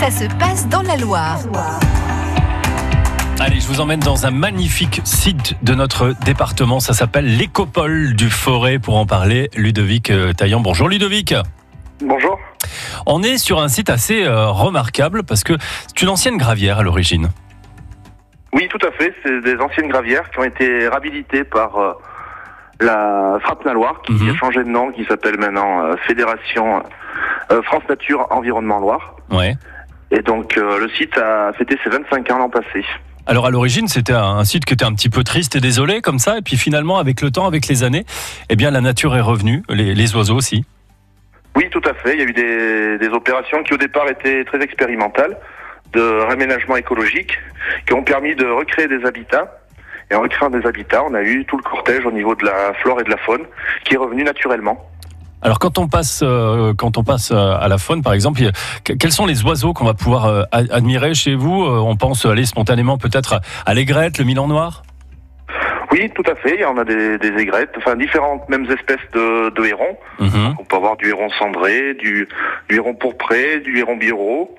ça 0.00 0.10
se 0.10 0.24
passe 0.38 0.68
dans 0.68 0.82
la 0.82 0.96
Loire. 0.96 1.38
Allez, 3.40 3.60
je 3.60 3.66
vous 3.68 3.80
emmène 3.80 4.00
dans 4.00 4.26
un 4.26 4.30
magnifique 4.30 5.00
site 5.04 5.56
de 5.62 5.74
notre 5.74 6.12
département. 6.24 6.80
Ça 6.80 6.92
s'appelle 6.92 7.36
l'Écopole 7.36 8.14
du 8.14 8.30
Forêt. 8.30 8.78
Pour 8.78 8.96
en 8.96 9.06
parler, 9.06 9.48
Ludovic 9.56 10.10
euh, 10.10 10.32
Taillant. 10.32 10.60
Bonjour 10.60 10.88
Ludovic. 10.88 11.34
Bonjour. 12.00 12.38
On 13.06 13.22
est 13.22 13.38
sur 13.38 13.60
un 13.60 13.68
site 13.68 13.90
assez 13.90 14.24
euh, 14.24 14.48
remarquable 14.48 15.22
parce 15.22 15.44
que 15.44 15.54
c'est 15.86 16.02
une 16.02 16.08
ancienne 16.08 16.36
gravière 16.36 16.78
à 16.78 16.82
l'origine. 16.82 17.28
Oui, 18.52 18.68
tout 18.68 18.84
à 18.86 18.90
fait. 18.92 19.14
C'est 19.24 19.40
des 19.42 19.56
anciennes 19.60 19.88
gravières 19.88 20.28
qui 20.30 20.38
ont 20.40 20.44
été 20.44 20.88
réhabilitées 20.88 21.44
par 21.44 21.76
euh, 21.76 21.92
la 22.80 23.38
Frappe 23.42 23.64
Loire, 23.64 24.00
qui 24.04 24.12
Mhm. 24.12 24.30
a 24.30 24.34
changé 24.36 24.64
de 24.64 24.68
nom, 24.68 24.90
qui 24.92 25.04
s'appelle 25.04 25.38
maintenant 25.38 25.82
euh, 25.84 25.94
Fédération 26.06 26.82
France 27.64 27.82
Nature 27.88 28.26
Environnement 28.30 28.78
Loire. 28.78 29.14
Ouais. 29.30 29.56
Et 30.10 30.22
donc 30.22 30.56
euh, 30.56 30.78
le 30.78 30.88
site 30.90 31.16
a 31.18 31.52
fêté 31.52 31.76
ses 31.84 31.90
25 31.90 32.30
ans 32.30 32.38
l'an 32.38 32.50
passé. 32.50 32.84
Alors 33.26 33.46
à 33.46 33.50
l'origine, 33.50 33.88
c'était 33.88 34.14
un 34.14 34.42
site 34.44 34.64
qui 34.64 34.72
était 34.72 34.86
un 34.86 34.94
petit 34.94 35.10
peu 35.10 35.22
triste 35.22 35.54
et 35.56 35.60
désolé 35.60 36.00
comme 36.00 36.18
ça. 36.18 36.38
Et 36.38 36.42
puis 36.42 36.56
finalement, 36.56 36.98
avec 36.98 37.20
le 37.20 37.30
temps, 37.30 37.46
avec 37.46 37.68
les 37.68 37.84
années, 37.84 38.04
eh 38.48 38.56
bien 38.56 38.70
la 38.70 38.80
nature 38.80 39.14
est 39.16 39.20
revenue, 39.20 39.62
les, 39.68 39.94
les 39.94 40.16
oiseaux 40.16 40.36
aussi. 40.36 40.64
Oui, 41.54 41.68
tout 41.70 41.82
à 41.84 41.92
fait. 41.92 42.14
Il 42.14 42.20
y 42.20 42.22
a 42.22 42.26
eu 42.26 42.32
des, 42.32 42.98
des 42.98 43.08
opérations 43.08 43.62
qui 43.64 43.74
au 43.74 43.76
départ 43.76 44.08
étaient 44.08 44.44
très 44.44 44.62
expérimentales 44.62 45.36
de 45.92 46.26
réménagement 46.28 46.76
écologique, 46.76 47.38
qui 47.86 47.94
ont 47.94 48.02
permis 48.02 48.34
de 48.34 48.46
recréer 48.46 48.88
des 48.88 49.04
habitats. 49.04 49.58
Et 50.10 50.14
en 50.14 50.22
recréant 50.22 50.50
des 50.50 50.66
habitats, 50.66 51.04
on 51.04 51.14
a 51.14 51.22
eu 51.22 51.44
tout 51.44 51.56
le 51.56 51.62
cortège 51.62 52.04
au 52.06 52.12
niveau 52.12 52.34
de 52.34 52.44
la 52.44 52.72
flore 52.74 53.00
et 53.00 53.04
de 53.04 53.10
la 53.10 53.18
faune 53.18 53.44
qui 53.84 53.94
est 53.94 53.98
revenu 53.98 54.24
naturellement. 54.24 54.90
Alors 55.42 55.58
quand 55.58 55.78
on 55.78 55.86
passe, 55.88 56.20
euh, 56.24 56.74
quand 56.76 56.98
on 56.98 57.04
passe 57.04 57.30
euh, 57.32 57.56
à 57.60 57.68
la 57.68 57.78
faune, 57.78 58.02
par 58.02 58.12
exemple, 58.12 58.40
quels 58.84 59.12
sont 59.12 59.26
les 59.26 59.44
oiseaux 59.44 59.72
qu'on 59.72 59.84
va 59.84 59.94
pouvoir 59.94 60.26
euh, 60.26 60.42
admirer 60.52 61.14
chez 61.14 61.34
vous? 61.34 61.62
Euh, 61.64 61.78
On 61.78 61.96
pense 61.96 62.26
aller 62.26 62.44
spontanément 62.44 62.98
peut-être 62.98 63.40
à- 63.64 63.74
l'aigrette, 63.74 64.18
le 64.18 64.24
milan 64.24 64.48
noir? 64.48 64.82
Oui, 65.92 66.10
tout 66.14 66.24
à 66.30 66.34
fait. 66.34 66.56
Il 66.56 66.60
y 66.60 66.64
en 66.64 66.76
a 66.76 66.84
des, 66.84 67.18
des 67.18 67.40
aigrettes, 67.40 67.70
enfin 67.78 67.94
différentes 67.96 68.48
mêmes 68.48 68.66
espèces 68.70 69.06
de, 69.14 69.50
de 69.50 69.64
hérons. 69.64 69.96
Mhm. 70.18 70.56
On 70.58 70.64
peut 70.64 70.76
avoir 70.76 70.96
du 70.96 71.08
héron 71.08 71.28
cendré, 71.38 71.94
du, 71.94 72.28
du 72.68 72.76
héron 72.76 72.94
pourpré, 72.94 73.60
du 73.60 73.78
héron 73.78 73.96
biro. 73.96 74.54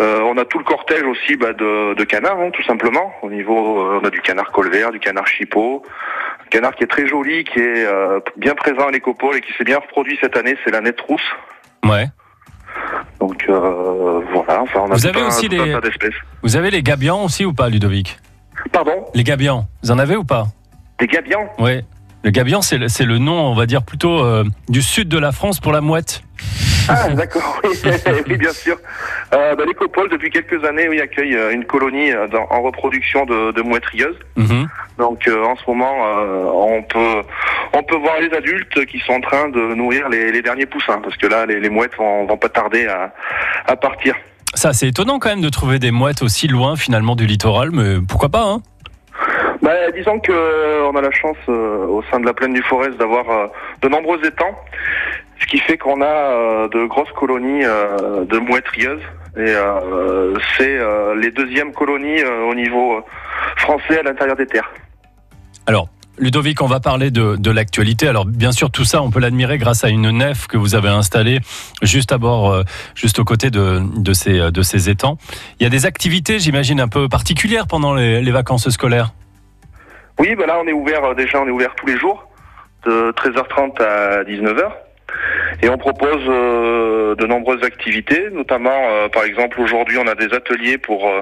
Euh, 0.00 0.20
on 0.24 0.36
a 0.36 0.44
tout 0.44 0.58
le 0.58 0.64
cortège 0.64 1.04
aussi 1.04 1.36
bah, 1.36 1.52
de, 1.52 1.94
de 1.94 2.04
canards, 2.04 2.38
hein, 2.40 2.50
tout 2.52 2.62
simplement. 2.64 3.12
Au 3.22 3.30
niveau, 3.30 3.80
euh, 3.80 4.00
on 4.02 4.06
a 4.06 4.10
du 4.10 4.20
canard 4.20 4.50
colvert, 4.52 4.90
du 4.90 4.98
canard 4.98 5.26
chipot. 5.26 5.82
Un 6.56 6.60
canard 6.60 6.74
qui 6.74 6.84
est 6.84 6.86
très 6.86 7.06
joli, 7.06 7.44
qui 7.44 7.58
est 7.58 7.84
euh, 7.84 8.18
bien 8.38 8.54
présent 8.54 8.86
à 8.88 8.90
l'écopole 8.90 9.36
et 9.36 9.40
qui 9.42 9.52
s'est 9.58 9.64
bien 9.64 9.76
reproduit 9.78 10.16
cette 10.22 10.38
année, 10.38 10.56
c'est 10.64 10.70
la 10.70 10.80
nette 10.80 10.98
rousse. 11.02 11.20
Ouais. 11.84 12.06
Donc 13.20 13.44
euh, 13.50 14.20
voilà, 14.32 14.62
enfin 14.62 14.80
on 14.86 14.90
a 14.90 14.94
Vous 14.94 15.00
tout 15.02 15.06
avez 15.08 15.20
un, 15.20 15.26
aussi 15.28 15.50
tout 15.50 15.56
un 15.60 15.66
des- 15.66 15.72
tas 15.72 15.80
d'espèces. 15.82 16.14
Vous 16.42 16.56
avez 16.56 16.70
les 16.70 16.82
gabions 16.82 17.24
aussi 17.24 17.44
ou 17.44 17.52
pas, 17.52 17.68
Ludovic? 17.68 18.18
Pardon? 18.72 19.04
Les 19.12 19.22
gabions, 19.22 19.66
vous 19.82 19.90
en 19.90 19.98
avez 19.98 20.16
ou 20.16 20.24
pas? 20.24 20.46
Des 20.98 21.06
gabions? 21.06 21.46
Ouais. 21.58 21.84
Le 22.22 22.30
gabion, 22.30 22.62
c'est 22.62 22.78
le, 22.78 22.88
c'est 22.88 23.04
le 23.04 23.18
nom, 23.18 23.38
on 23.38 23.54
va 23.54 23.66
dire 23.66 23.82
plutôt 23.82 24.24
euh, 24.24 24.42
du 24.70 24.80
sud 24.80 25.08
de 25.08 25.18
la 25.18 25.32
France 25.32 25.60
pour 25.60 25.72
la 25.72 25.82
mouette. 25.82 26.22
Ah, 26.88 27.08
d'accord, 27.10 27.60
oui, 27.64 27.70
oui, 28.28 28.36
bien 28.36 28.52
sûr. 28.52 28.76
Euh, 29.34 29.54
bah, 29.54 29.64
L'écopole, 29.66 30.08
depuis 30.10 30.30
quelques 30.30 30.64
années, 30.64 30.88
oui, 30.88 31.00
accueille 31.00 31.34
euh, 31.34 31.50
une 31.52 31.64
colonie 31.64 32.12
euh, 32.12 32.26
dans- 32.28 32.46
en 32.50 32.62
reproduction 32.62 33.24
de, 33.26 33.52
de 33.52 33.62
mouettes 33.62 33.86
rieuses. 33.86 34.18
Mhm. 34.36 34.68
Donc, 34.98 35.26
euh, 35.28 35.44
en 35.44 35.56
ce 35.56 35.62
moment, 35.66 35.94
euh, 36.06 36.44
on 36.52 36.82
peut 36.82 37.22
on 37.72 37.82
peut 37.82 37.96
voir 37.96 38.14
les 38.20 38.32
adultes 38.34 38.86
qui 38.86 38.98
sont 39.00 39.14
en 39.14 39.20
train 39.20 39.48
de 39.48 39.74
nourrir 39.74 40.08
les, 40.08 40.32
les 40.32 40.42
derniers 40.42 40.66
poussins, 40.66 41.00
parce 41.02 41.16
que 41.16 41.26
là, 41.26 41.44
les, 41.46 41.60
les 41.60 41.68
mouettes 41.68 41.96
vont, 41.96 42.24
vont 42.26 42.36
pas 42.38 42.48
tarder 42.48 42.86
à, 42.86 43.12
à 43.66 43.76
partir. 43.76 44.14
Ça, 44.54 44.72
c'est 44.72 44.88
étonnant 44.88 45.18
quand 45.18 45.28
même 45.28 45.42
de 45.42 45.50
trouver 45.50 45.78
des 45.78 45.90
mouettes 45.90 46.22
aussi 46.22 46.48
loin 46.48 46.76
finalement 46.76 47.14
du 47.16 47.26
littoral, 47.26 47.70
mais 47.72 47.96
pourquoi 48.08 48.28
pas 48.30 48.44
hein? 48.44 48.62
Bah, 49.62 49.72
disons 49.94 50.18
que 50.20 50.30
euh, 50.32 50.88
on 50.92 50.96
a 50.96 51.00
la 51.00 51.10
chance 51.10 51.36
euh, 51.48 51.86
au 51.86 52.02
sein 52.10 52.20
de 52.20 52.26
la 52.26 52.32
plaine 52.34 52.52
du 52.52 52.62
Forez 52.62 52.90
d'avoir 52.98 53.28
euh, 53.30 53.46
de 53.82 53.88
nombreux 53.88 54.24
étangs, 54.24 54.54
ce 55.46 55.50
qui 55.50 55.58
fait 55.58 55.78
qu'on 55.78 56.00
a 56.00 56.04
euh, 56.04 56.68
de 56.68 56.86
grosses 56.86 57.12
colonies 57.12 57.64
euh, 57.64 58.24
de 58.24 58.38
mouettes 58.38 58.68
rieuses. 58.68 59.02
Et 59.36 59.40
euh, 59.40 60.34
c'est 60.56 60.78
les 61.20 61.30
deuxièmes 61.30 61.72
colonies 61.74 62.24
au 62.24 62.54
niveau 62.54 63.02
français 63.58 63.98
à 63.98 64.02
l'intérieur 64.02 64.34
des 64.34 64.46
terres. 64.46 64.72
Alors, 65.66 65.88
Ludovic, 66.18 66.62
on 66.62 66.66
va 66.66 66.80
parler 66.80 67.10
de, 67.10 67.36
de 67.36 67.50
l'actualité. 67.50 68.08
Alors, 68.08 68.24
bien 68.24 68.50
sûr, 68.50 68.70
tout 68.70 68.84
ça, 68.84 69.02
on 69.02 69.10
peut 69.10 69.20
l'admirer 69.20 69.58
grâce 69.58 69.84
à 69.84 69.90
une 69.90 70.10
nef 70.10 70.46
que 70.46 70.56
vous 70.56 70.74
avez 70.74 70.88
installée 70.88 71.40
juste 71.82 72.12
à 72.12 72.18
bord, 72.18 72.50
euh, 72.50 72.62
juste 72.94 73.18
aux 73.18 73.24
côtés 73.24 73.50
de, 73.50 73.82
de, 73.98 74.14
ces, 74.14 74.50
de 74.50 74.62
ces 74.62 74.88
étangs. 74.88 75.18
Il 75.60 75.64
y 75.64 75.66
a 75.66 75.70
des 75.70 75.84
activités, 75.84 76.38
j'imagine, 76.38 76.80
un 76.80 76.88
peu 76.88 77.06
particulières 77.06 77.66
pendant 77.66 77.94
les, 77.94 78.22
les 78.22 78.30
vacances 78.30 78.70
scolaires. 78.70 79.12
Oui, 80.18 80.34
bah 80.34 80.46
là 80.46 80.58
on 80.58 80.66
est 80.66 80.72
ouvert 80.72 81.14
déjà, 81.14 81.42
on 81.42 81.46
est 81.46 81.50
ouvert 81.50 81.74
tous 81.74 81.84
les 81.84 81.98
jours 81.98 82.26
de 82.86 83.12
13h30 83.12 83.82
à 83.82 84.24
19h. 84.24 84.72
Et 85.62 85.68
on 85.68 85.78
propose 85.78 86.22
euh, 86.28 87.14
de 87.14 87.26
nombreuses 87.26 87.62
activités, 87.64 88.28
notamment 88.30 88.70
euh, 88.74 89.08
par 89.08 89.24
exemple 89.24 89.60
aujourd'hui 89.60 89.98
on 89.98 90.06
a 90.06 90.14
des 90.14 90.32
ateliers 90.34 90.78
pour 90.78 91.08
euh, 91.08 91.20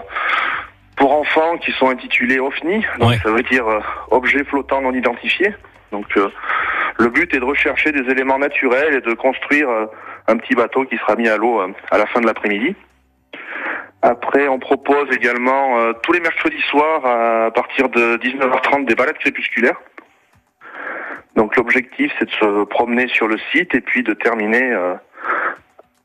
pour 0.97 1.13
enfants 1.13 1.57
qui 1.59 1.73
sont 1.73 1.89
intitulés 1.89 2.39
OFNI, 2.39 2.85
donc 2.99 3.11
Ouais. 3.11 3.19
ça 3.23 3.31
veut 3.31 3.43
dire 3.43 3.67
euh, 3.69 3.81
objets 4.11 4.45
flottants 4.45 4.81
non 4.83 4.93
identifiés. 4.93 5.55
Donc 5.93 6.07
euh, 6.17 6.29
le 6.99 7.09
but 7.09 7.33
est 7.35 7.41
de 7.41 7.45
rechercher 7.45 7.93
des 7.93 8.09
éléments 8.11 8.39
naturels 8.39 8.95
et 8.95 9.01
de 9.01 9.15
construire 9.15 9.69
euh, 9.69 9.87
un 10.29 10.37
petit 10.37 10.55
bateau 10.55 10.85
qui 10.85 10.97
sera 10.99 11.17
mis 11.17 11.29
à 11.29 11.37
l'eau 11.37 11.61
euh, 11.61 11.69
à 11.91 11.99
la 11.99 12.07
fin 12.07 12.21
de 12.21 12.27
l'après-midi. 12.27 12.75
Après, 14.03 14.49
on 14.49 14.59
propose 14.59 15.09
également 15.17 15.79
euh, 15.79 15.93
tous 16.03 16.13
les 16.13 16.21
mercredis 16.21 16.61
soirs 16.69 17.07
à 17.07 17.51
partir 17.51 17.89
de 17.89 18.17
19h30 18.19 18.85
des 18.85 18.95
balades 18.95 19.17
crépusculaires. 19.19 19.81
Donc 21.37 21.57
l'objectif 21.57 22.13
c'est 22.19 22.27
de 22.27 22.31
se 22.31 22.65
promener 22.65 23.09
sur 23.09 23.27
le 23.29 23.39
site 23.53 23.75
et 23.75 23.81
puis 23.81 24.03
de 24.03 24.15
terminer 24.15 24.73
euh, 24.73 24.95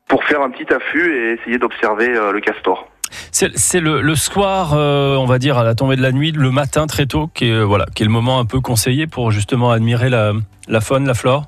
pour 0.08 0.24
faire 0.24 0.42
un 0.42 0.50
petit 0.50 0.72
affût 0.72 1.14
et 1.14 1.32
essayer 1.40 1.58
d'observer 1.58 2.08
euh, 2.08 2.32
le 2.32 2.40
castor. 2.40 2.88
C'est 3.32 3.80
le, 3.80 4.02
le 4.02 4.14
soir, 4.14 4.74
euh, 4.74 5.16
on 5.16 5.26
va 5.26 5.38
dire, 5.38 5.58
à 5.58 5.64
la 5.64 5.74
tombée 5.74 5.96
de 5.96 6.02
la 6.02 6.12
nuit, 6.12 6.32
le 6.32 6.50
matin 6.50 6.86
très 6.86 7.06
tôt, 7.06 7.28
qui 7.34 7.48
est, 7.48 7.52
euh, 7.52 7.64
voilà, 7.64 7.86
qui 7.94 8.02
est 8.02 8.06
le 8.06 8.12
moment 8.12 8.38
un 8.38 8.44
peu 8.44 8.60
conseillé 8.60 9.06
pour 9.06 9.30
justement 9.30 9.70
admirer 9.70 10.10
la, 10.10 10.32
la 10.68 10.80
faune, 10.80 11.06
la 11.06 11.14
flore? 11.14 11.46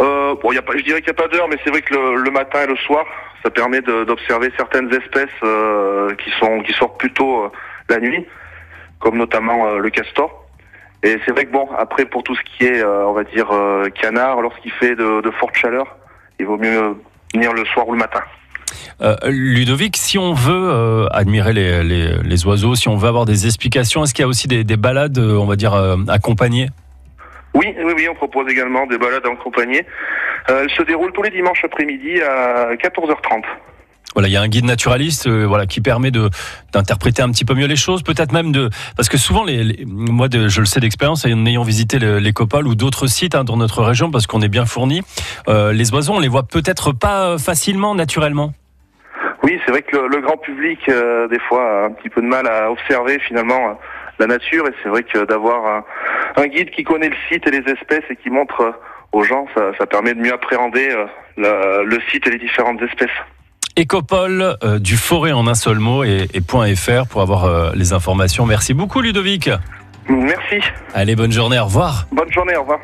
Euh, 0.00 0.34
bon, 0.42 0.52
y 0.52 0.58
a 0.58 0.62
pas, 0.62 0.76
je 0.76 0.82
dirais 0.82 1.02
qu'il 1.02 1.12
n'y 1.12 1.18
a 1.18 1.22
pas 1.22 1.28
d'heure, 1.28 1.48
mais 1.48 1.56
c'est 1.64 1.70
vrai 1.70 1.82
que 1.82 1.92
le, 1.92 2.16
le 2.16 2.30
matin 2.30 2.62
et 2.62 2.66
le 2.66 2.76
soir, 2.76 3.04
ça 3.42 3.50
permet 3.50 3.80
d'observer 3.82 4.50
certaines 4.56 4.92
espèces 4.94 5.28
euh, 5.42 6.14
qui 6.14 6.30
sont 6.38 6.60
qui 6.62 6.72
sortent 6.72 6.98
plutôt 6.98 7.44
euh, 7.44 7.48
la 7.88 7.98
nuit, 7.98 8.26
comme 8.98 9.18
notamment 9.18 9.66
euh, 9.66 9.78
le 9.78 9.90
castor. 9.90 10.41
Et 11.02 11.18
c'est 11.24 11.32
vrai 11.32 11.46
que 11.46 11.52
bon, 11.52 11.68
après 11.76 12.04
pour 12.04 12.22
tout 12.22 12.34
ce 12.34 12.42
qui 12.42 12.64
est, 12.64 12.80
euh, 12.80 13.06
on 13.06 13.12
va 13.12 13.24
dire, 13.24 13.50
euh, 13.50 13.88
canard, 13.90 14.40
lorsqu'il 14.40 14.70
fait 14.72 14.94
de, 14.94 15.20
de 15.20 15.30
fortes 15.32 15.56
chaleurs, 15.56 15.96
il 16.38 16.46
vaut 16.46 16.58
mieux 16.58 16.96
venir 17.34 17.52
le 17.52 17.64
soir 17.66 17.88
ou 17.88 17.92
le 17.92 17.98
matin. 17.98 18.20
Euh, 19.00 19.16
Ludovic, 19.26 19.96
si 19.96 20.18
on 20.18 20.32
veut 20.32 20.70
euh, 20.70 21.06
admirer 21.10 21.52
les, 21.52 21.82
les, 21.82 22.16
les 22.22 22.46
oiseaux, 22.46 22.74
si 22.74 22.88
on 22.88 22.96
veut 22.96 23.08
avoir 23.08 23.24
des 23.24 23.46
explications, 23.46 24.04
est-ce 24.04 24.14
qu'il 24.14 24.22
y 24.22 24.26
a 24.26 24.28
aussi 24.28 24.48
des, 24.48 24.64
des 24.64 24.76
balades, 24.76 25.18
euh, 25.18 25.36
on 25.36 25.46
va 25.46 25.56
dire, 25.56 25.74
euh, 25.74 25.96
accompagnées? 26.08 26.68
Oui, 27.54 27.74
oui, 27.84 27.92
oui, 27.96 28.08
on 28.08 28.14
propose 28.14 28.50
également 28.50 28.86
des 28.86 28.98
balades. 28.98 29.24
Euh, 29.26 30.62
elles 30.64 30.70
se 30.70 30.82
déroulent 30.82 31.12
tous 31.12 31.22
les 31.22 31.30
dimanches 31.30 31.64
après-midi 31.64 32.20
à 32.22 32.74
14h30. 32.74 33.42
Voilà, 34.14 34.28
il 34.28 34.32
y 34.32 34.36
a 34.36 34.42
un 34.42 34.48
guide 34.48 34.64
naturaliste, 34.66 35.26
euh, 35.26 35.44
voilà, 35.46 35.66
qui 35.66 35.80
permet 35.80 36.10
de 36.10 36.28
d'interpréter 36.72 37.22
un 37.22 37.30
petit 37.30 37.44
peu 37.44 37.54
mieux 37.54 37.66
les 37.66 37.76
choses, 37.76 38.02
peut-être 38.02 38.32
même 38.32 38.50
de, 38.52 38.70
parce 38.96 39.08
que 39.08 39.16
souvent, 39.18 39.44
les, 39.44 39.62
les- 39.64 39.84
moi, 39.86 40.28
de- 40.28 40.48
je 40.48 40.60
le 40.60 40.66
sais 40.66 40.80
d'expérience, 40.80 41.24
en 41.26 41.46
ayant 41.46 41.62
visité 41.62 41.98
le- 41.98 42.18
l'écopole 42.18 42.66
ou 42.66 42.74
d'autres 42.74 43.06
sites 43.06 43.34
hein, 43.34 43.44
dans 43.44 43.56
notre 43.56 43.82
région, 43.82 44.10
parce 44.10 44.26
qu'on 44.26 44.40
est 44.42 44.48
bien 44.48 44.64
fourni, 44.66 45.02
euh, 45.48 45.72
les 45.72 45.92
oiseaux, 45.92 46.14
on 46.14 46.20
les 46.20 46.28
voit 46.28 46.42
peut-être 46.44 46.92
pas 46.92 47.24
euh, 47.32 47.38
facilement, 47.38 47.94
naturellement. 47.94 48.52
Oui, 49.42 49.58
c'est 49.64 49.72
vrai 49.72 49.82
que 49.82 49.96
le, 49.96 50.20
grand 50.20 50.36
public, 50.36 50.78
euh, 50.88 51.26
des 51.28 51.40
fois, 51.40 51.62
a 51.62 51.86
un 51.86 51.90
petit 51.90 52.08
peu 52.08 52.20
de 52.22 52.26
mal 52.26 52.46
à 52.46 52.70
observer 52.70 53.18
finalement 53.26 53.78
la 54.18 54.26
nature. 54.26 54.66
Et 54.68 54.72
c'est 54.82 54.88
vrai 54.88 55.02
que 55.02 55.24
d'avoir 55.26 55.84
un, 56.36 56.46
guide 56.46 56.70
qui 56.70 56.84
connaît 56.84 57.08
le 57.08 57.16
site 57.28 57.46
et 57.46 57.50
les 57.50 57.72
espèces 57.72 58.04
et 58.10 58.16
qui 58.16 58.30
montre 58.30 58.72
aux 59.10 59.24
gens, 59.24 59.46
ça, 59.54 59.86
permet 59.86 60.14
de 60.14 60.20
mieux 60.20 60.32
appréhender 60.32 60.88
le 61.36 61.98
site 62.10 62.26
et 62.28 62.30
les 62.30 62.38
différentes 62.38 62.80
espèces. 62.82 63.10
Écopole 63.76 64.56
euh, 64.62 64.78
du 64.78 64.96
forêt 64.96 65.32
en 65.32 65.46
un 65.46 65.54
seul 65.54 65.78
mot 65.78 66.04
et, 66.04 66.28
et 66.34 66.40
point 66.40 66.74
.fr 66.74 67.06
pour 67.08 67.22
avoir 67.22 67.44
euh, 67.44 67.72
les 67.74 67.92
informations. 67.92 68.44
Merci 68.46 68.74
beaucoup, 68.74 69.00
Ludovic. 69.00 69.50
Merci. 70.08 70.60
Allez, 70.94 71.16
bonne 71.16 71.32
journée, 71.32 71.58
au 71.58 71.64
revoir. 71.64 72.06
Bonne 72.12 72.30
journée. 72.32 72.56
Au 72.56 72.60
revoir. 72.62 72.80